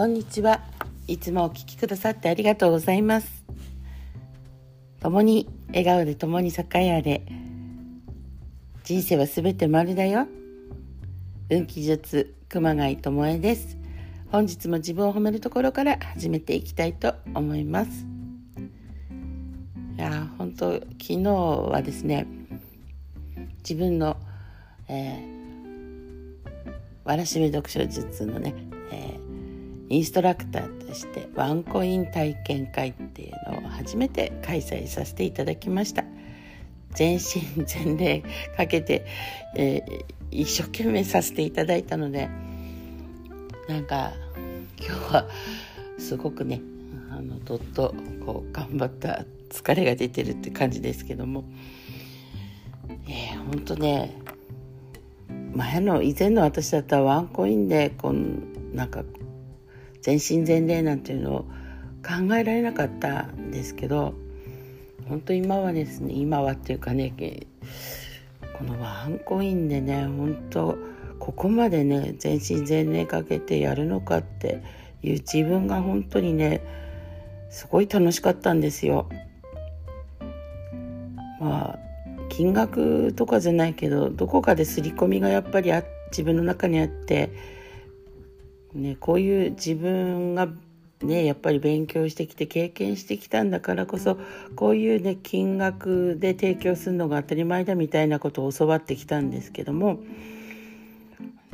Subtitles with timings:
[0.00, 0.62] こんにちは。
[1.06, 3.44] いつもお聞きくださってありがとうございます。
[4.98, 7.20] 共に笑顔で共に栄えあれ。
[8.82, 10.26] 人生はすべて丸だよ。
[11.50, 13.76] 運気術熊谷智恵です。
[14.32, 18.06] 本日も自分を褒めるところから始めていきたいと思います。
[19.98, 22.26] いや本当昨日はですね
[23.58, 24.16] 自分の、
[24.88, 28.54] えー、わらしべ読書術のね、
[29.90, 36.04] インストラクターとしてワンコイン体験会っていうのを初めて開催させていただきました。
[36.92, 38.22] 全身全霊
[38.56, 39.04] かけて、
[39.56, 42.28] えー、一生懸命させていただいたので
[43.68, 44.12] なんか
[44.76, 45.28] 今日は
[45.98, 46.60] すごくね
[47.12, 51.44] あのどっとこう頑張った疲れが出てるって感じですけども。
[53.08, 54.16] えー、ほんとね
[55.52, 59.02] 前の以前の私だったらワンコインでこんなんか
[60.02, 61.38] 全身全霊なんていうのを
[62.02, 64.14] 考えられなかったんですけど
[65.08, 67.12] 本当今はですね今はっていうかね
[68.56, 70.78] このワンコインでね本当
[71.18, 74.62] ここまでね全身全霊かけてやるのかって
[75.02, 76.62] いう自分が本当にね
[77.50, 79.08] すごい楽しかったんですよ。
[81.40, 81.78] まあ
[82.28, 87.30] 金額とかじゃないけどどこかで刷り込みがやっぱりあ自分の中にあって、
[88.74, 90.48] ね、こういう自分が
[91.02, 94.18] ねやっぱり勉強してきて経験してきたんだからこそ
[94.54, 99.98] こういうね金額で提供するのが当たり前だみたいなことを教わってきたんですけども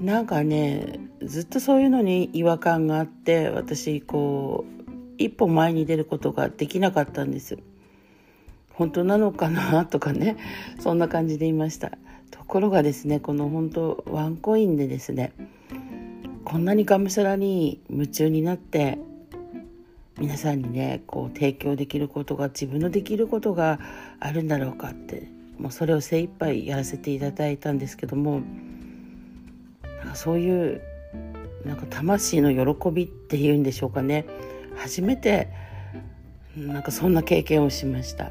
[0.00, 4.82] なんかねずっとそういうのに違和感があって私こう
[5.16, 7.56] 一歩前に出ることができなかったんです。
[8.74, 10.36] 本当なのかなとかね
[10.80, 11.92] そんな感じでいました
[12.30, 15.32] ところがですねこの本当ワンコインでですね
[16.46, 18.98] こんなにがむしゃらに夢中になって
[20.16, 23.80] 皆さんにねこう提供できることが自分のできることが
[24.20, 25.28] あるんだろうかって
[25.58, 28.42] もうそれを精一杯やらせていただいたんですけども
[29.98, 30.82] なんかそういう
[31.64, 34.24] なんか魂の喜びっていうんでしょうかね
[34.76, 35.48] 初めて
[36.56, 38.30] なんかそんな経験をしました。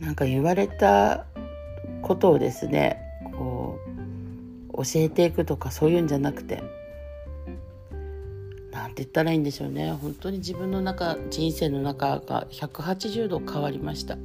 [0.00, 1.24] なんか言われた
[2.02, 3.09] ことをですね
[4.82, 6.62] 教えていくとかそういうんじゃなくて
[8.70, 9.92] なんて言ったらいいんでしょうね。
[9.92, 14.16] 本当に自分の中人生の中が180度変わりました。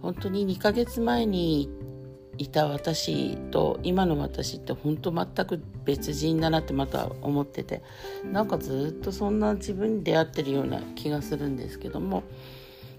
[0.00, 1.68] 本当に2ヶ月前に
[2.38, 7.82] いた私と今の私って本当全く別人だなってまた思ってて
[8.24, 12.24] なんかずっとそんな自分に出会ってるような気がするんですけども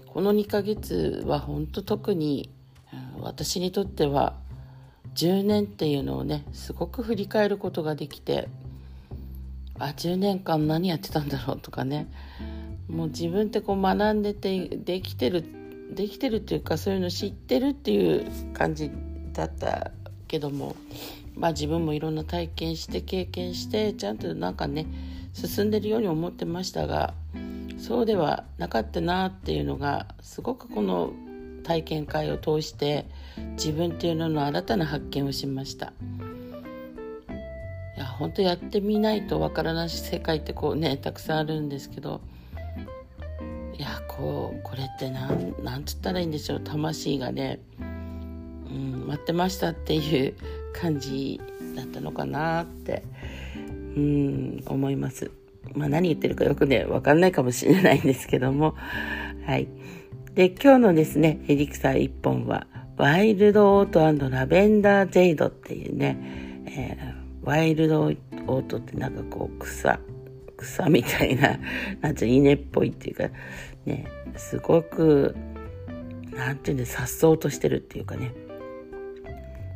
[0.06, 2.50] この2ヶ月は本当特に
[3.18, 4.36] 私にとっては
[5.14, 8.48] 10年っていうのをねすごく振り返ることができて
[9.78, 12.08] あ10年間何やってたんだろうとかね。
[12.88, 15.44] もう自分ってこう学んでてできてる
[15.90, 18.90] できてるっていうかそういうの知ってるっていう感じ
[19.32, 19.90] だった
[20.28, 20.76] けども
[21.34, 24.86] まあ自分もいろんな体験して経験してちゃんとなんかね
[25.32, 27.14] 進んでるように思ってましたが
[27.78, 31.12] そうではなかったなっていうのがすごくこの
[31.64, 33.06] 体験会を通して
[33.56, 35.92] 自分っていうのの新たな発見をしました
[37.96, 42.20] いや本当やってみないとわからない世界ってこうねたくさんあるんですけど
[43.76, 50.34] いやこうこれってなんなんつったらいいんでしょう魂がね、うん、待ってましたっていう
[50.72, 51.40] 感じ
[51.74, 53.02] だったのかなって
[53.96, 55.30] うん思います。
[55.72, 58.74] まあ、何言ってるかよくね、わかんないかもしれないんですけども、
[59.46, 59.68] はい。
[60.34, 66.16] で、今日のですね、エリクサー1本は、ワイルドオートラベンダージェイドっていうね、
[66.66, 70.00] えー、ワイルドオートってなんかこう草、
[70.56, 71.56] 草みたいな、
[72.02, 73.30] なんて稲っぽいっていうか、
[73.86, 75.36] ね、すごく、
[76.32, 78.32] なんていうんで、颯爽としてるっていうかね。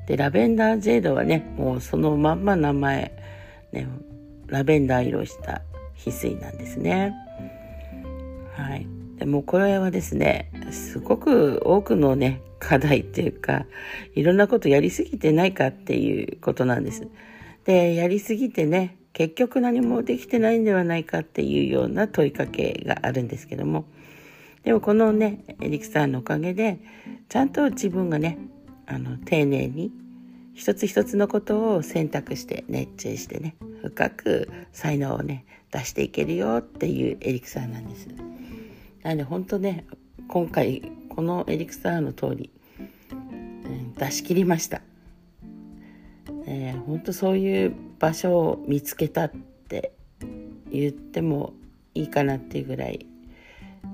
[0.09, 3.13] で、ラベンダージェイドはね、もうそのまんま名前、
[3.71, 3.87] ね、
[4.49, 5.63] ラベンダー色した
[5.97, 7.15] 翡翠なんですね。
[8.55, 8.98] はい。
[9.19, 13.67] でもこれはですね、すごく多くのね、課題っていうか、
[14.15, 17.09] いろんなことやりすぎてないかっていうことなんです。
[17.65, 23.85] で、やりすぎてね、結局何もできてないんではないかっていうような問いかけがあるんですけども、
[24.63, 26.79] でもこのね、エリクさんのおかげで、
[27.29, 28.39] ちゃんと自分がね、
[28.87, 29.93] あの、丁寧に
[30.59, 38.09] 一つ一つのことを選択して熱中してね深く才能をね出していけるよっていうエリクサーなんです
[39.09, 39.87] なので本当ね
[40.29, 42.51] 今回このエリクサーの通り、
[43.11, 44.83] うん、出し切りました、
[46.47, 49.95] えー、本当そういう場所を見つけたって
[50.71, 51.55] 言っても
[51.95, 53.07] いいかなっていうぐらい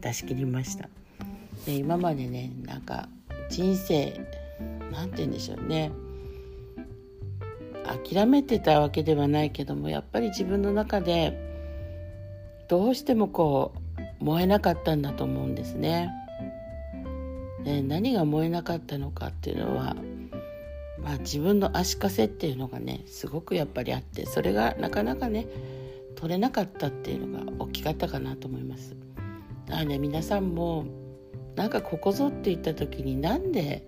[0.01, 0.89] 出し切りました。
[1.65, 3.09] で今までねなんか
[3.49, 4.21] 人生
[4.91, 5.93] なんて言うんでしょうね。
[8.03, 11.39] 諦めてたわけではないけどもやっぱり自分の中で
[12.67, 13.84] どうしてもこう
[14.25, 16.11] 燃えなかったんだと思うんですね。
[17.63, 19.97] で何が燃えなかったのかっていうのは、
[20.99, 25.47] まあ、自分の足かせっていうのがねすごくやっぱりあってそれがなかなかね
[26.15, 28.97] 取れなかったっていうのが大きかったかなと思います。
[29.67, 30.87] だからね皆さんも
[31.55, 33.87] なんかここぞって言った時になんで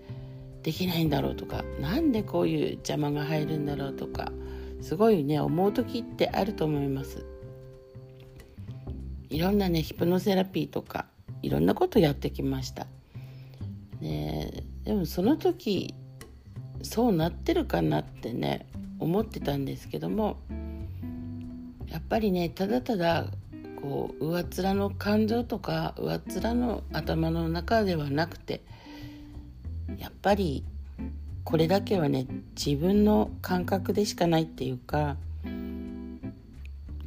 [0.63, 4.33] できないんだろうとか何でこういう邪魔が入るんだろうとか
[4.83, 7.25] すごいね思う時ってあると思います
[9.31, 11.07] いろんなねヒプノセラピーとか
[11.43, 12.87] いろんなことやってきました。
[14.01, 15.95] ねでもその時
[16.83, 18.67] そうなってるかなってね
[18.99, 20.37] 思ってたんですけども
[21.89, 23.27] やっぱりねただただ
[23.81, 28.63] こう上っ面の感情とか上っ面の頭の中ではなくて
[29.99, 30.65] やっぱり
[31.45, 32.27] これだけはね
[32.57, 35.17] 自分の感覚でしかないっていうか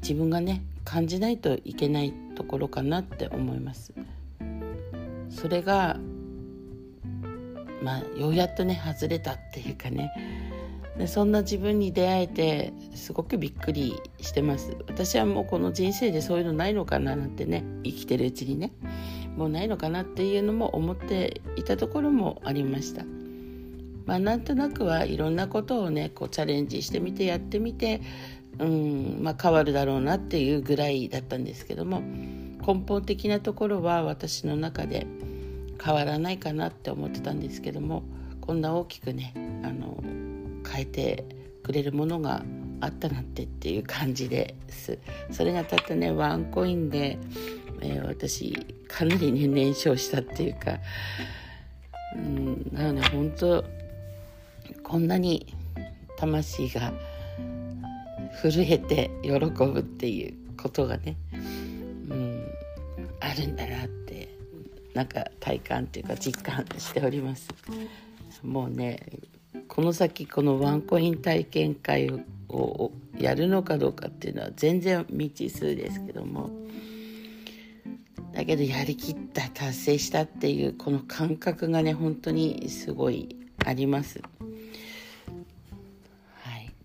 [0.01, 3.94] 自分がね感じないといけないところかなって思います。
[5.30, 6.00] それが
[7.83, 10.12] まあようやっとね外れたっていうかね。
[10.97, 14.75] でそんな自分に出会えてすごくびっくりしてます。
[14.88, 18.71] 私はもうこの人生でそういうのないのかななんてね生きてるうちにね。
[19.38, 23.06] もうないのかなっていうのも思っていたところもありました。
[24.07, 28.01] まあ、なんとなくはいろんなことをねこうチャレンジしてみてやってみて、
[28.59, 35.07] うんまあ、変わるだろうなっていうぐらいだったんですけども根本的なところは私の中で
[35.81, 38.03] 変わらないかなって思ってたんですけども
[38.41, 39.33] こんな大きくね
[39.63, 40.03] あの
[40.69, 41.25] 変えて
[41.63, 42.44] くれるものが
[42.81, 44.97] あったなんてっていう感じです。
[45.31, 47.17] それがたったねワンコインで
[47.81, 48.53] えー、私
[48.88, 50.79] かなりね燃焼したっていうか
[52.15, 53.65] うんなので本当
[54.83, 55.53] こんなに
[56.17, 56.91] 魂が
[58.41, 61.17] 震えて喜ぶっていうことがね、
[62.09, 62.45] うん、
[63.19, 64.29] あるんだなって
[64.93, 67.49] なんか体感っていうか実感しております。
[68.43, 68.99] もうね
[69.67, 72.09] この先このワンコイン体験会
[72.49, 76.49] をやるのかどうかっていうのは全然未知数ですけども
[78.33, 83.35] だけどやりきった達成したっていうこの感覚がね本当にすごい
[83.65, 84.21] あります。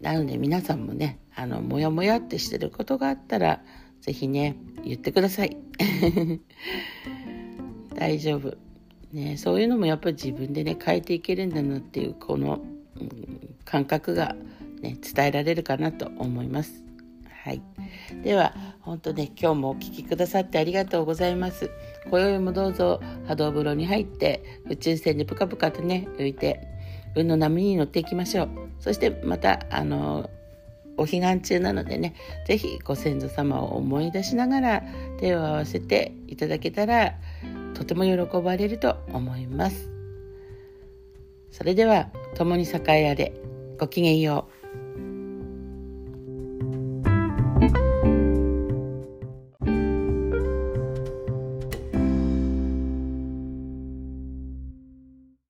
[0.04, 3.62] なので皆さんもねあのモヤモヤってしてることがあったら
[4.02, 4.54] 是非ね
[4.84, 5.56] 言ってください。
[7.96, 8.54] 大丈夫。
[9.12, 12.60] ね、そういうのもやっぱり自分でね変えていけるんだなっていうこの、
[13.00, 14.36] うん、感覚が、
[14.82, 16.84] ね、伝えられるかなと思います。
[17.42, 17.62] はい、
[18.22, 21.70] では本当ね今日もお聴きくださってありがとうございます
[22.08, 26.73] 今宵もどうぞ波動風呂に入って宇宙船でぷかぷかとね浮いて
[27.14, 28.48] 運の波に乗っていきましょう。
[28.80, 30.30] そしてまたあの
[30.96, 32.14] お彼岸中なのでね
[32.46, 34.82] 是非ご先祖様を思い出しながら
[35.18, 37.14] 手を合わせていただけたら
[37.74, 39.90] とても喜ばれると思います。
[41.50, 43.32] それでは共に栄えあれ
[43.78, 44.63] ごきげんよう。